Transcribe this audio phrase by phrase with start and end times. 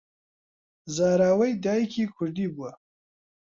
[0.95, 2.71] زاراوەی دایکی کوردی بووە